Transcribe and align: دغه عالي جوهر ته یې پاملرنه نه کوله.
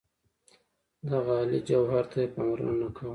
دغه 1.09 1.31
عالي 1.39 1.59
جوهر 1.69 2.03
ته 2.11 2.17
یې 2.23 2.27
پاملرنه 2.35 2.73
نه 2.81 2.87
کوله. 2.95 3.09